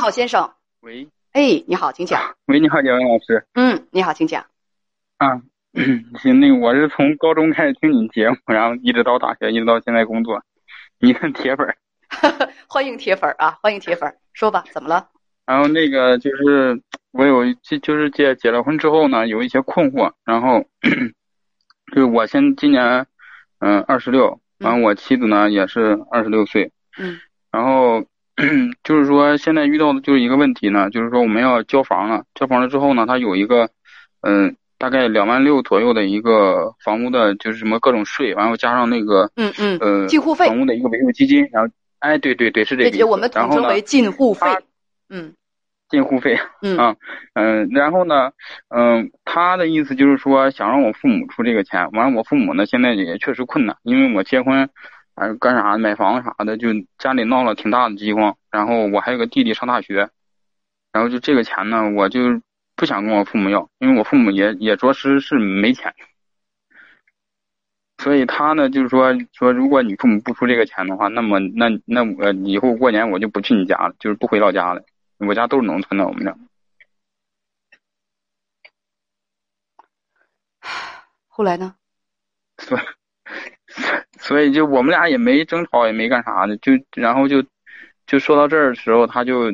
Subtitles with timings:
[0.00, 0.50] 好，先生。
[0.80, 2.34] 喂，哎，你好，请讲。
[2.48, 3.46] 喂，你好，蒋文老师。
[3.52, 4.46] 嗯，你好，请讲。
[5.18, 5.42] 啊，
[6.22, 10.42] 行，那个我是从高中开始听你节目，然后一直到大学，一直到现在工作，
[11.00, 11.76] 你看铁粉儿。
[12.66, 15.10] 欢迎铁粉儿啊，欢迎铁粉儿，说吧，怎么了？
[15.44, 16.80] 然后那个就是
[17.12, 20.64] 我有就就是结结了婚之后呢，有一些困惑，然后
[21.92, 23.06] 就是我现今年
[23.58, 27.20] 嗯二十六，完后我妻子呢也是二十六岁，嗯，
[27.52, 28.02] 然后
[28.82, 33.68] 就是说现在遇到的就是一个问题呢，就是说我们要交房了，交房了之后呢，它有一个
[34.22, 44.46] 嗯大概两万六左右的一个房屋的，就是什么各种税，然后加上那个嗯嗯呃进户费房屋的一个维护基金，然后哎对对对是这我们统然后呢称为进户费。
[45.10, 45.34] 嗯
[45.90, 46.38] 进户费。
[46.62, 46.94] 嗯 啊
[47.34, 48.30] 嗯，然后呢，
[48.68, 54.70] 嗯，他的意思就是说想让我父母出这个钱，完了我父母呢现在也确实困难，因为我结婚，
[55.14, 60.08] 啊干啥买房啥的，就家里闹了挺大的饥荒，然后我还有个弟弟上大学，
[60.92, 62.40] 然后就这个钱呢，我就
[62.76, 65.94] 不想跟我父母要，因为我父母也也着实是没钱，
[67.98, 74.82] 所以他呢就是说说如果你父母不出这个钱的话，那么那那我以后过年我就不去你家了，就是不回老家了，
[75.18, 76.34] 我家都是农村的，我们这。
[81.28, 81.74] 后来呢？
[82.58, 82.80] 所以，
[84.18, 87.44] 所以就我们俩也没争吵，也没干啥的，就然后就
[88.06, 89.52] 就说到这儿的时候，他就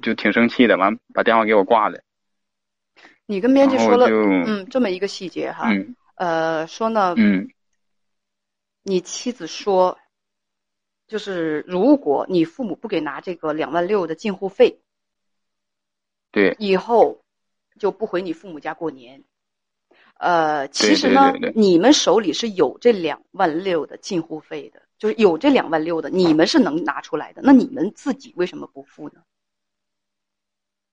[0.00, 2.00] 就挺生气的，完把电话给我挂了。
[3.26, 7.48] 你跟编辑说了，嗯，这么一个细节哈，嗯呃，说呢，嗯
[8.82, 9.98] 你妻子说，
[11.06, 14.78] 就是如果你父母不给拿这个两万六的进户费，
[16.30, 17.22] 对以后
[17.78, 19.24] 就不回你父母家过年。
[20.18, 27.42] 呃，其实呢，对对对你们手里是有这两万六的进户费的，就是有这两万六的，你们是能拿出来的。
[27.44, 29.14] 那你们自己为什么不付呢？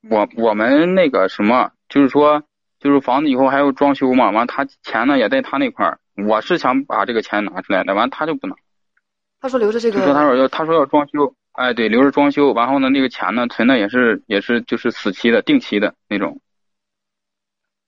[0.10, 2.44] 我我们那个什么，就是说，
[2.80, 8.56] 就是房子以后还要装修嘛，完他钱呢也在他那块儿，我是想把这个钱拿出来的，完他就不拿，
[9.40, 16.42] 他说留着这就说他个，说要他说要装修，哎对，留着装修，然后呢那个钱呢存的也是也是就是死期的定期的那种，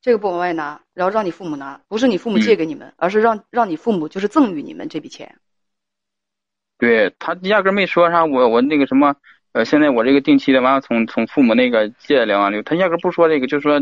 [0.03, 5.37] 这个不往外拿，然后让你父母拿，不是你父母嗯借给你们，而是让让你父母就是赠与你们这笔钱。
[6.77, 9.15] 对他压根儿没说啥，我我那个什么，
[9.53, 13.79] 呃，现在我这个定期的，完了从从父母那个借两万六，他压根儿不说这个，就说，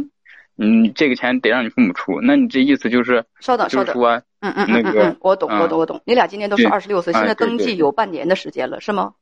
[0.58, 3.96] 嗯，这个钱得让你父母出，那你这意思就是，稍等，稍等，
[4.42, 6.00] 嗯嗯那个嗯嗯嗯，我懂，我懂，我懂。
[6.06, 9.16] 你俩今年都是对二十六岁，哎现在登记有半年的时间了，是吗？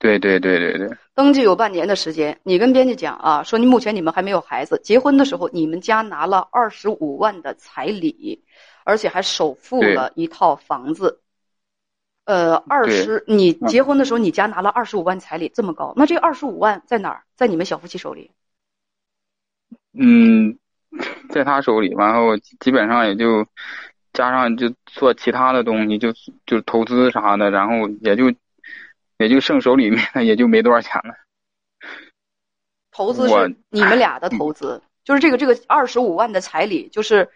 [0.00, 8.42] 对对对对对，登记有半年的时间，你跟编辑讲啊，说你目前你们还没有孩子，结婚的时候你们家拿了二十五万的彩礼，
[8.84, 11.20] 而且还首付了一套房子。
[12.24, 17.24] 呃，二十，你嗯结婚的时候你家拿了二十五万彩礼，这么高，那这二十五万在哪儿？
[17.36, 18.30] 在你们小夫妻手里。
[19.92, 20.56] 嗯，
[21.28, 23.46] 在他手里，然后基本上也就
[24.12, 26.10] 加上就做其他的东西，就
[26.46, 28.32] 就投资啥的，然后也就
[29.20, 31.14] 也就剩手里面也就没多少钱了。
[32.90, 37.30] 投资是你们俩的投资， 就是这个这个二十五万的彩礼，就是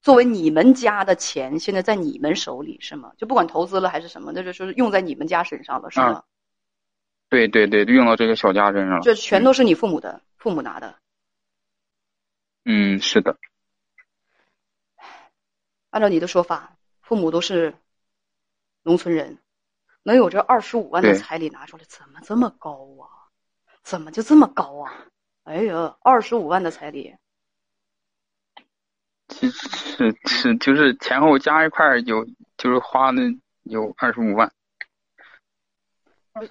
[0.00, 3.12] 作为你们家的钱，现在在你们手里是吗？
[3.18, 6.22] 就不管投资了还是什么，那就说是用在你们家身上了是吗？
[7.28, 9.00] 对对对，用到这个小家身上了。
[9.02, 10.94] 这全都是你父母的，父母拿的。
[12.64, 13.36] 嗯，是的。
[15.90, 17.74] 按照你的说法，父母都是
[18.82, 19.38] 农村人，
[20.04, 23.10] 能有这二十五万的彩礼拿出来，怎么这么高啊？
[23.82, 24.92] 怎么就这么高啊？
[25.42, 27.14] 哎呀，二十五万的彩礼，
[29.28, 32.24] 其实是是就是前后加一块儿有
[32.56, 33.22] 就是花的
[33.64, 34.50] 有二十五万，
[36.32, 36.50] 二十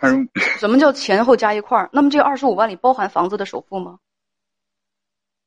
[0.60, 1.90] 什么叫前后加一块儿？
[1.92, 4.00] 那么这二十五万里包含房子的首付吗？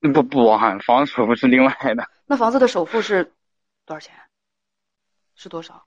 [0.01, 3.33] 不不包含房子首付是另外的，那房子的首付是
[3.85, 4.15] 多少钱？
[5.35, 5.87] 是多少？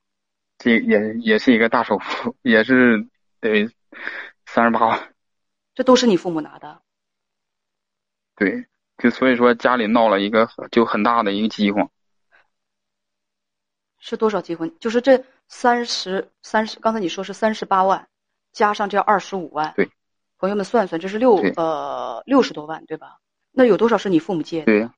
[0.59, 3.08] 这也也是一个大首付，也是
[3.40, 3.68] 得
[4.46, 5.16] 三十八万。
[5.74, 6.81] 这都是你父母拿的。
[8.36, 8.68] 对，
[8.98, 11.89] 就所以说家里闹了一个就很大的一个饥荒。
[14.00, 14.78] 是多少结婚？
[14.80, 18.07] 就是这三十三十，刚才你说是三十八万，
[18.51, 19.89] 加上这二十五万，对，
[20.38, 23.18] 朋友们算算，这是六呃六十多万，对吧？
[23.51, 24.66] 那有多少是你父母借的？
[24.66, 24.89] 对，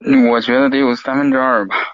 [0.00, 1.91] 嗯我觉得得有三分之二吧。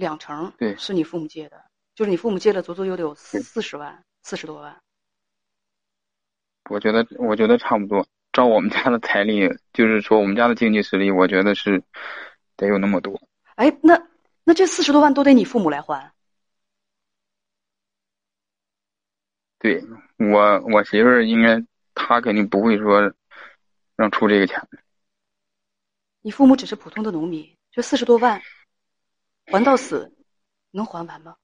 [0.00, 1.62] 啊，两成对是你父母借的，
[1.94, 4.76] 就是你父母借了足足有得有四十万，四十多万。
[6.70, 8.06] 我觉得我觉得差不多。
[8.32, 11.82] 照我们家的财力，就是说我们家的经济实力，我觉得是
[12.56, 13.20] 得有那么多。
[13.56, 14.00] 哎，那
[14.44, 16.12] 那这四十多万都得你父母来还？
[19.58, 19.82] 对
[20.16, 21.60] 我我媳妇儿应该，
[21.94, 23.12] 她肯定不会说
[23.96, 24.66] 让出这个钱。
[26.22, 28.40] 你父母只是普通的农民，这四十多万
[29.50, 30.12] 还到死，
[30.70, 31.34] 能还完吗？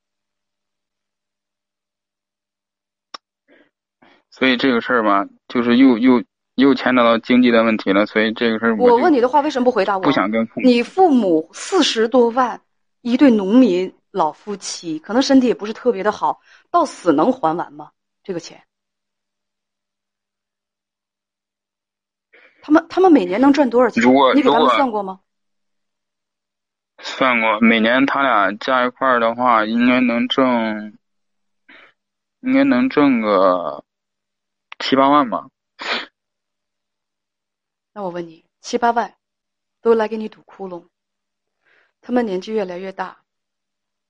[4.31, 6.23] 所以这个事儿吧，就是又又
[6.55, 8.07] 又牵扯到经济的问题了。
[8.07, 10.03] 所以这个事儿，我问你的话为什么不回答我？
[10.05, 10.67] 不想跟父母。
[10.67, 12.61] 你父母四十多万，
[13.01, 17.91] 一对农民老夫妻，可能身体也不是特别的好，到死能还完吗？
[18.23, 18.63] 这个钱？
[22.63, 24.05] 他们他们每年能赚多少钱？
[24.37, 25.21] 你给他们算过吗？
[26.99, 30.99] 算过，每年他俩加一块儿的话，应该能挣，
[32.41, 33.83] 应该能挣个。
[34.79, 35.49] 七八万吧，
[37.95, 39.15] 那我问你，七八万
[39.81, 40.87] 都来给你堵窟窿，
[42.03, 43.17] 他们年纪越来越大，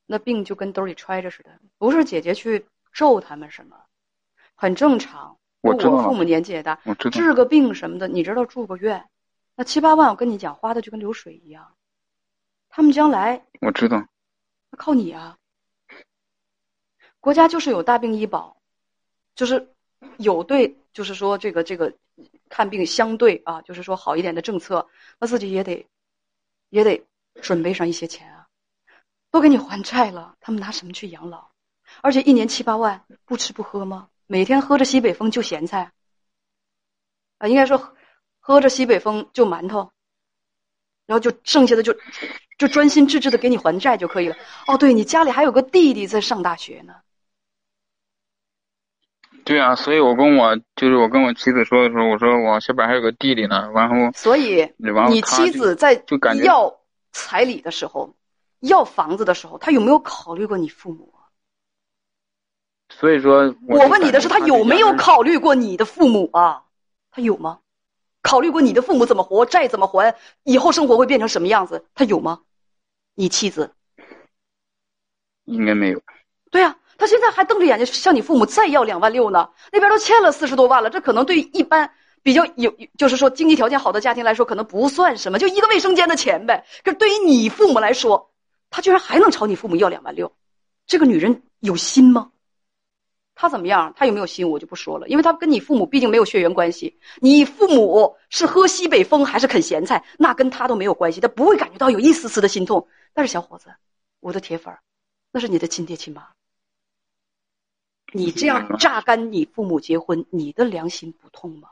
[0.07, 1.61] 那病就跟兜里揣着似的。
[1.79, 3.77] 不是姐姐去咒他们什么，
[4.57, 5.39] 很正常。
[5.61, 6.81] 我我父母年纪也大，
[7.13, 9.09] 治个病什么的，你知道住个院，
[9.55, 11.77] 那七八万我跟你讲，花的就跟流水一样。
[12.77, 14.07] 他们将来我知道，
[14.71, 15.39] 那靠你啊！
[17.21, 18.55] 国家就是有大病医保，
[19.35, 19.73] 就是。
[20.19, 21.91] 有对，就是说这个这个
[22.51, 24.87] 看病相对啊，就是说好一点的政策，
[25.19, 25.87] 那自己也得
[26.69, 27.03] 也得
[27.41, 28.47] 准备上一些钱啊，
[29.31, 31.51] 都给你还债了，他们拿什么去养老？
[32.03, 34.11] 而且一年七八万，不吃不喝吗？
[34.27, 35.91] 每天喝着西北风就咸菜
[37.39, 37.97] 啊，应该说
[38.39, 39.91] 喝着西北风就馒头，
[41.07, 41.95] 然后就剩下的就
[42.59, 44.37] 就专心致志的给你还债就可以了。
[44.67, 46.95] 哦，对你家里还有个弟弟在上大学呢。
[49.45, 54.73] 对啊，所以我跟我就是我跟我妻子说的时候，我说我下边还有个弟弟呢，然后所以
[55.09, 56.81] 你妻子在就感觉要
[57.13, 58.17] 彩礼的时候，
[58.59, 61.13] 要房子的时候，他有没有考虑过你父母？
[62.89, 66.65] 所以说，我问你的是，他有没有考虑过你的父母啊？
[67.13, 67.61] 他有吗？
[68.27, 70.15] 考虑过你的父母怎么活，债怎么还，
[70.45, 71.85] 以后生活会变成什么样子？
[71.95, 72.41] 他有吗？
[73.15, 73.73] 你妻子
[75.45, 76.03] 应该没有。
[76.51, 76.77] 对呀。
[76.99, 81.93] 他现在还瞪着眼睛向你父母再要两万六呢，那边都欠了四十多万了，这可能对一般
[82.23, 86.65] 比较有，就是说经济条件好的家庭来说，可能不算什么，就一个卫生间的钱呗。
[86.83, 88.33] 可是对于你父母来说，
[88.71, 90.33] 他居然还能朝你父母要两万六，
[90.87, 92.31] 这个女人有心吗？
[93.39, 93.93] 他怎么样？
[93.95, 94.49] 他有没有心？
[94.49, 96.99] 我就不说了，因为他跟你父母毕竟没有血缘关系。
[97.21, 102.89] 你父母是喝西北风还是啃咸菜，那跟他都没有关系，他不会感觉到有一丝丝的心痛。
[103.13, 103.73] 但是小伙子，
[104.21, 104.75] 我的铁粉，
[105.31, 106.27] 那是你的亲爹亲妈。
[108.13, 111.69] 你这样榨干你父母结婚，你的良心不痛吗？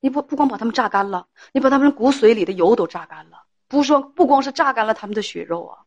[0.00, 5.84] 你不不光把他们榨干了，你把他们骨髓里的油都榨干了，不说不光是榨干了他们的血肉啊。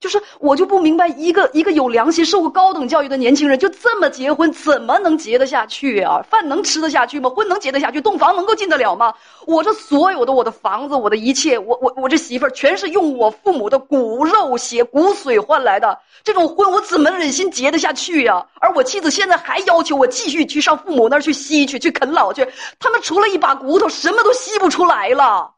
[0.00, 6.22] 就是我就不明白，一个一个有良心、受过高等教育的年轻人，就这么结婚，怎么能结得下去啊？
[6.30, 7.28] 饭能吃得下去吗？
[7.30, 8.00] 婚能结得下去？
[8.00, 9.12] 洞房能够进得了吗？
[9.46, 15.98] 我这所有的我的房子，我的一切，我我我这媳妇儿，全是用我父母的骨肉血骨髓换来的。
[16.22, 18.46] 这种婚，我怎么忍心结得下去呀？
[18.60, 22.46] 而我妻子现在还要求我继续去上父母那儿去吸去，去啃老去。
[22.78, 25.54] 他们除了一把骨头，什么都吸不出来了。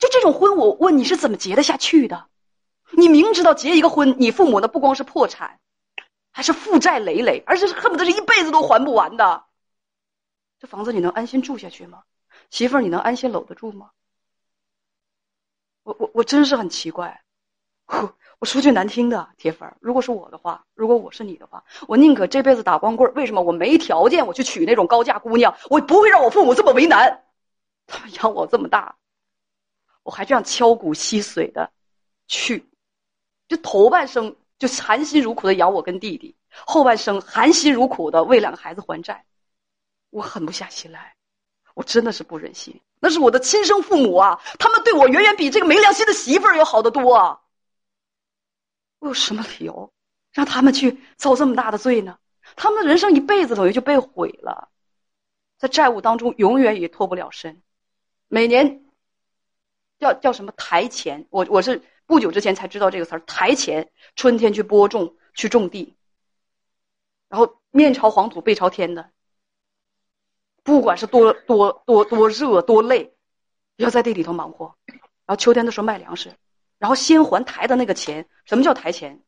[0.00, 2.24] 就这种婚，我问你是怎么结得下去的？
[2.90, 5.60] 你明知道结一个婚，你父母呢不光是破产，
[6.32, 9.44] 还是负债累累，而且是恨不得是一辈子都还不完的。
[10.58, 12.02] 这房子你能安心住下去吗？
[12.50, 13.90] 媳妇儿你能安心搂得住吗？
[15.82, 17.22] 我我我真是很奇怪，
[18.38, 23.40] 我说句难听的，铁粉，如果是我的话，如果我是你的话，我宁可这辈子打光棍为什么？
[23.40, 27.24] 我没条件我去娶那种高价姑娘，我不会让我父母这么为难。
[27.86, 28.96] 他们养我这么大，
[30.02, 31.70] 我还这样敲骨吸髓的
[32.26, 32.67] 去。
[33.48, 36.36] 就头半生就含辛茹苦的养我跟弟弟，
[36.66, 39.24] 后半生含辛茹苦的为两个孩子还债，
[40.10, 41.16] 我狠不下心来，
[41.74, 42.78] 我真的是不忍心。
[43.00, 47.40] 那是我的亲生父母啊，他们对我远远比这个没良心的媳妇儿要好得多。
[48.98, 49.90] 我有什么理由
[50.32, 52.18] 让他们去遭这么大的罪呢？
[52.54, 54.68] 他们的人生一辈子等于就被毁了，
[55.56, 57.62] 在债务当中永远也脱不了身。
[58.26, 58.84] 每年
[59.98, 61.82] 叫叫什么台前，我我是。
[62.08, 65.94] 不久之前才知道这个词儿，台前春天去播种去种地，
[67.28, 69.12] 然后面朝黄土背朝天的，
[70.62, 73.14] 不管是多多多多热多累，
[73.76, 76.34] 要在地里头忙活，然后秋天的时候卖粮食，
[76.78, 79.22] 然后先还台的那个钱，什么叫台钱？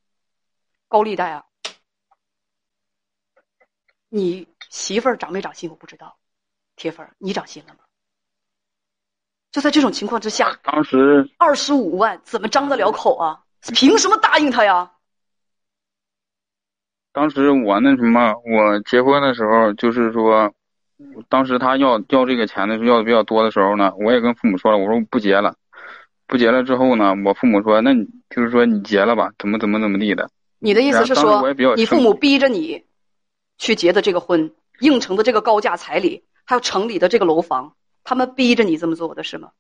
[0.89, 1.45] 高利贷啊！
[4.09, 6.19] 你媳妇儿长没长心我不知道，
[6.77, 7.81] 铁粉儿你长心了吗？
[9.53, 13.41] 就在这种情况之下，当时二十五万怎么张得了口啊？
[13.75, 14.91] 凭什么答应他呀？
[17.13, 20.53] 当时我那什么，我结婚的时候就是说，
[21.29, 25.57] 当时他要要这个钱的时候要的比较多的时候呢，我也跟父母说了，我说不结了，
[26.29, 30.31] 不结了之后呢，我父母说，那你就是说你结了吧，怎么怎么怎么地的。
[30.61, 31.43] 你的意思是说
[31.75, 32.85] 你父母逼着你
[33.59, 37.75] 去结的这个婚，应承的这个高价彩礼，还有城里的这个楼房，
[38.11, 39.53] 他们逼着你这么做的是吗？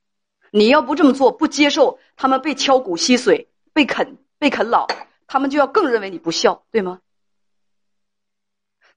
[0.50, 4.88] 你要不这么做，不接受他们被敲骨吸髓、被啃、被啃老，
[5.28, 7.00] 他们就要更认为你不孝，对吗？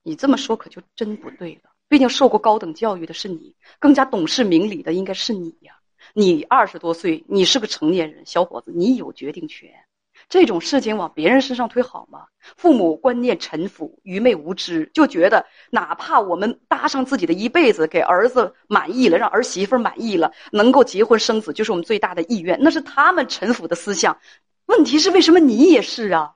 [0.01, 1.69] 你这么说可就真不对了。
[1.87, 5.77] 毕竟受过高等教育的是你，更加懂事明理的应该是你呀。
[6.15, 9.69] 你二十多岁，你是个成年人，小伙子，你有决定权。
[10.33, 12.21] 这种事情往别人身上推好吗？
[12.57, 22.57] 父母观念陈腐、愚昧无知，就觉得哪怕我们搭上自己的一辈子，给儿子满意了，让儿媳妇满意了，能够结婚生子，就是我们最大的意愿。
[22.59, 24.17] 那是他们陈腐的思想。
[24.65, 26.31] 问题是为什么你也是啊？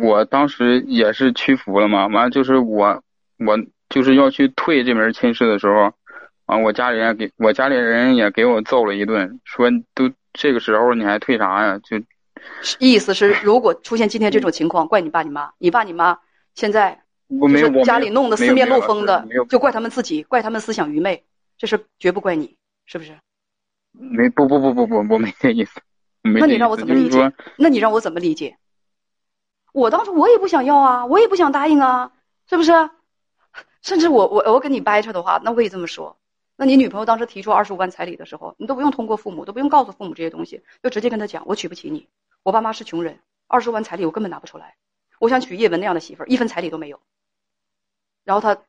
[0.00, 3.02] 我当时也是屈服了嘛，完了就是我
[3.36, 3.58] 我
[3.90, 5.92] 就是要去退这门亲事的时候，
[6.46, 11.78] 啊，我家里人给我家里人也给我揍了一顿，说都这个时候你还退啥呀？
[11.78, 11.96] 就
[12.78, 16.18] 意思是，如果出现今天这种情况，怪你爸你妈，你爸你妈
[16.54, 17.02] 现在
[17.84, 21.24] 家里弄得四面漏风的，就怪他们自己，怪他们思想愚昧，
[21.56, 23.16] 这事绝不怪你，是不是？
[23.92, 25.80] 没不不不不不，我没这意思。
[26.22, 27.32] 那你让我怎么理解？
[27.56, 28.58] 那你让我怎么理解？
[29.72, 32.10] 我当时我也不想要啊，我也不想答应啊，
[32.48, 32.72] 是不是？
[33.82, 36.16] 甚至我我我跟你掰扯的话，那我也这么说。
[36.56, 42.08] 那你女朋友当时提出二十五万彩礼的时候，你都不用通过父母，都不用告诉父母这些东西，就直接跟他讲，我娶不起你，
[42.42, 43.18] 我爸妈是穷人，
[43.48, 44.76] 二十万彩礼我根本拿不出来，
[45.18, 47.00] 我想娶叶文那样的媳妇儿，一分彩礼都没有。
[48.22, 48.62] 然后他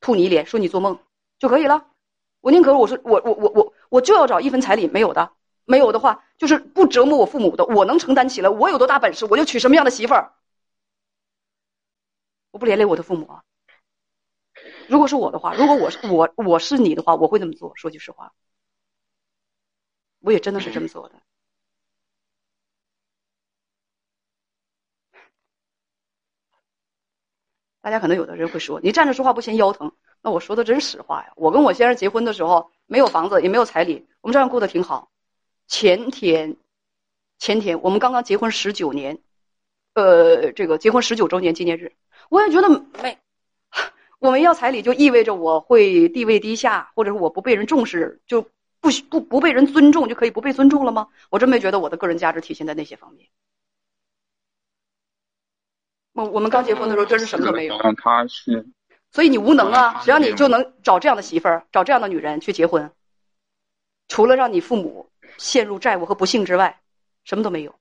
[0.00, 0.98] 吐你一脸，说你做梦
[1.38, 1.86] 就可以了。
[2.40, 5.32] 我宁可我是我我我我我就要找一分彩礼没有的，
[5.64, 10.32] 没有的话就是不折磨我父母的，我能承担起来，我有多大本事，我就娶什么样的媳妇儿。
[12.50, 13.44] 我不连累我的父母啊。
[14.88, 17.72] 如果是我的话，如果我是我我是你的话，我会这么做。
[17.76, 18.32] 说句实话，
[20.20, 21.14] 我也真的是这么做的。
[27.80, 29.92] 大家可能有的人会说，你站着说话不嫌腰疼。
[30.20, 31.32] 那我说的真实话呀。
[31.36, 35.10] 我跟我先生结婚的时候，没有房子，也没有彩礼，我们照样过得挺好。
[35.68, 36.56] 前天，
[37.38, 39.22] 前天我们刚刚结婚十九年，
[39.94, 41.94] 呃，这个结婚十九周年纪念日，
[42.30, 42.68] 我也觉得
[43.00, 43.18] 没，
[44.18, 48.42] 我没要彩礼就意味着我会地位低下，或者是我不被人重视，就
[48.80, 51.08] 不不不被人尊重就可以不被尊重了吗？
[51.30, 53.28] 我真没觉得我的个人价值体现在那些方面。
[56.12, 58.66] 我我们刚结婚的时候真是什么都没有，嗯，他是
[59.12, 59.94] 所以你无能啊！
[59.98, 62.90] 嗯谁让你就能找这样的媳妇儿，找这样的女人去结婚？
[64.08, 66.80] 除了让你父母陷入债务和不幸之外，
[67.22, 67.74] 什么都没有。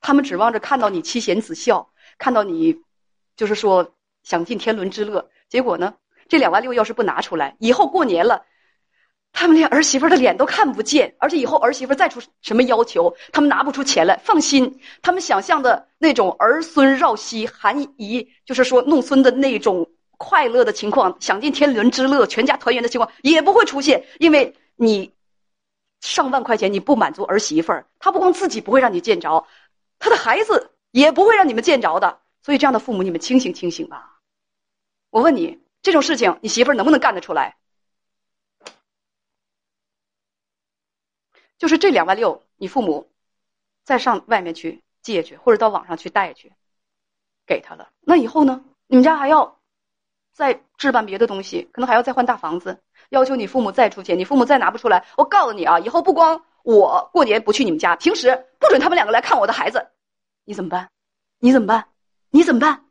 [0.00, 2.82] 他们指望着看到你妻贤子孝，看到你，
[3.36, 5.30] 就是说享尽天伦之乐。
[5.48, 5.94] 结果呢，
[6.28, 8.44] 这两万六要是不拿出来，以后过年了，
[9.32, 14.16] 他们连儿媳妇的脸都看不见，而且以后儿媳妇再出什么要求，他们拿不出钱来。
[14.24, 25.12] 放心，他们想象的那种儿孙绕膝、含饴，就是说弄孙的那种快乐的情况，享尽天伦之乐、全家团圆的情况也不会出现，因为你
[26.00, 29.46] 上万块钱你不满足儿媳妇儿，她不光自己不会让你见着，
[29.98, 32.18] 她的孩子也不会让你们见着的。
[32.42, 34.15] 所以这样的父母，你们清醒清醒吧！
[35.16, 37.56] 我问你，这种事情你媳妇儿能不能干得出来？
[41.56, 43.10] 就是这两万六，你父母
[43.82, 46.52] 再上外面去借去，或者到网上去贷去，
[47.46, 47.88] 给他了。
[48.00, 48.62] 那以后呢？
[48.88, 49.58] 你们家还要
[50.34, 55.06] 再置办别的东西，可能还要再换大房子，要求你父母再出钱，你父母再拿不出来。
[55.16, 59.92] 我告诉你啊，以后不光我过年不去你们家，平时不准他们两个来看我的孩子，
[60.44, 60.90] 你怎么办？
[61.38, 61.88] 你怎么办？
[62.28, 62.84] 你怎么办？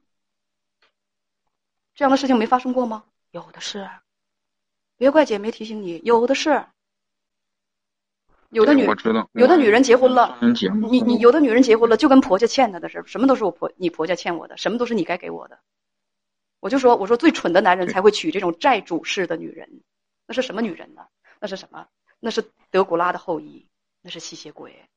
[1.95, 3.05] 这样的事情没发生过吗？
[3.31, 3.89] 有的是，
[4.97, 6.65] 别怪姐没提醒你，有的是。
[8.49, 10.53] 有的女我知道，有的女人结婚了，嗯
[10.89, 15.59] 你你有的女人结婚了，就跟婆家欠她的似的，什么都是我婆你婆家欠我的，什么都是你该给我的。
[16.59, 19.81] 我就说，我说最蠢的男人才会娶这种债主式的女人，
[20.25, 21.07] 那是什么女人呢？
[21.39, 21.87] 那是什么？
[22.19, 23.67] 那是德古拉的后裔，
[24.01, 24.87] 那是吸血鬼，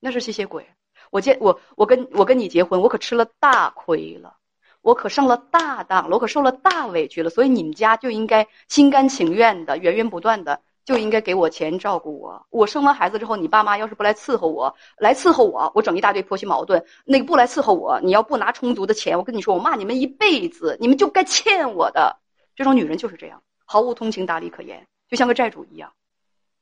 [0.00, 0.66] 那是吸血鬼。
[1.10, 4.38] 我见我我跟我跟你结婚，我可吃了大亏了，
[4.82, 10.60] 我可上了大当了，我可受了大委屈了，所以你们家就应该心甘情愿的、源源不断的。
[10.84, 12.44] 就应该给我钱照顾我。
[12.50, 16.84] 我生完孩子之后，你爸妈要是不来伺候我，来伺候我，我整一大堆婆媳矛盾。
[17.04, 22.18] 那个不来伺候我，你要不拿充足的钱，我跟你说，我骂你们一辈子，你们就该欠我的。
[22.56, 25.92] 这种女人就是这样，毫无通情达理可言，就像个债主一样。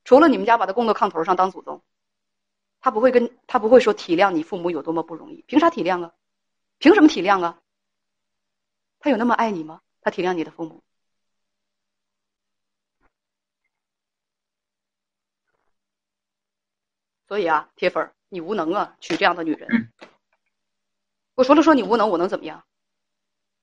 [0.05, 1.81] 除了你们家把她供到炕头上当祖宗，
[2.83, 6.12] 她不会跟她不会说体谅你父母有多么不容易，凭啥体谅啊？
[6.79, 7.57] 凭什么体谅啊？
[9.00, 9.80] 他有那么爱你吗？
[10.02, 10.83] 他体谅你的父母？
[17.26, 19.92] 所以啊，铁粉儿，你无能啊，娶这样的女人。
[21.35, 22.64] 我除了说你无能，我能怎么样？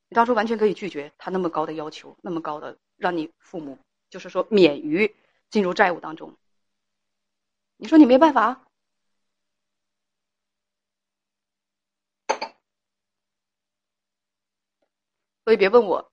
[0.10, 3.78] 你当初完全可以拒绝他那么高的要求，那么高的让你父母
[4.10, 5.16] 就是说免于
[5.50, 6.36] 进入债务当中。
[7.76, 8.67] 你说你没办法？
[15.48, 16.12] 所以别问我，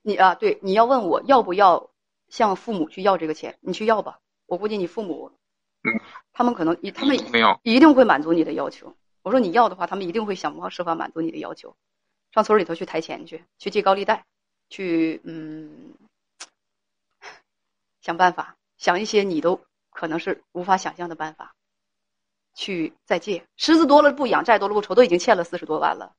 [0.00, 1.90] 你啊，对，你要问我要不要
[2.28, 4.20] 向父母去要这个钱，你去要吧。
[4.46, 5.32] 我估计你父母。
[5.82, 5.90] 嗯，
[6.32, 8.94] 他们可能一他们没有一定会满足你的要求。
[9.22, 11.74] 我说你要的话，他们一定会想方设法满足你的要求，
[12.30, 14.24] 上村里头去抬钱去，去借高利贷，
[14.68, 15.94] 去嗯，
[18.00, 19.60] 想办法，想一些你都
[19.90, 21.56] 可能是无法想象的办法，
[22.54, 23.44] 去再借。
[23.56, 26.14] 虱子多了不痒，债多了不愁，都已经欠了四十多万了。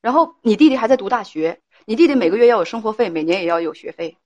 [0.00, 4.16] 然后你弟弟还在读大学，你弟弟每个月要有生活费，每年也要有学费，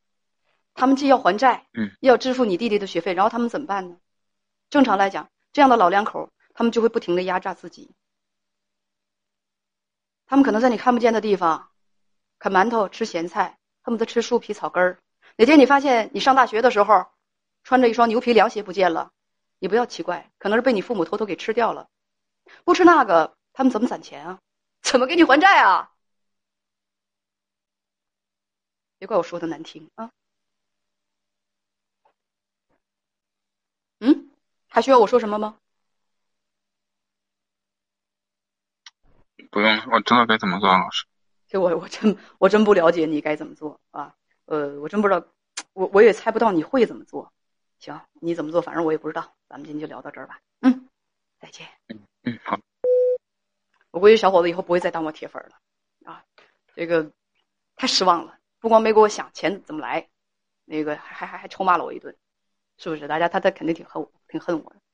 [0.75, 3.97] 他们既要还债，嗯，要支付你弟弟的学费，然后他们怎么办呢？
[4.71, 7.91] 正常来讲，这样的老两口，他们就会不停的压榨自己。
[10.27, 11.69] 他们可能在你看不见的地方，
[12.39, 14.99] 啃馒头、吃咸菜，恨不得吃树皮、草根儿。
[15.37, 17.07] 哪天你发现你上大学的时候，
[17.65, 19.11] 穿着一双牛皮凉鞋不见了，
[19.59, 21.89] 你不要奇怪，可能是被你父母偷偷给吃掉了。
[22.65, 24.39] 不吃那个，他们怎么攒钱啊？
[24.83, 25.91] 怎么给你还债啊？
[28.99, 30.11] 别怪我说的难听啊。
[34.01, 34.29] 嗯。
[34.69, 35.59] 还需要我说什么吗？
[39.51, 41.05] 不用，我知道该怎么做，老师。
[41.47, 44.15] 这我我真我真不了解你该怎么做啊，
[44.47, 45.23] 呃，我真不知道，
[45.75, 47.31] 我我也猜不到你会怎么做。
[47.79, 49.35] 行，你怎么做，反正我也不知道。
[49.47, 50.41] 咱们今天就聊到这儿吧。
[50.61, 50.89] 嗯，
[51.39, 51.69] 再见。
[51.89, 52.59] 嗯嗯，好。
[53.93, 56.25] 我估计小伙子以后不会再当我铁粉了啊，
[56.75, 57.13] 这个
[57.77, 58.37] 太失望了。
[58.59, 60.09] 不光没给我想钱怎么来，
[60.65, 62.17] 那个还还还还臭骂了我一顿。
[62.79, 63.07] 是不是？
[63.07, 64.83] 大家他他肯定挺恨我，挺恨我的。